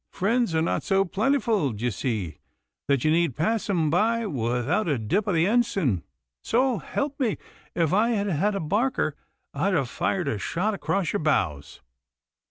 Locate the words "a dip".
4.87-5.27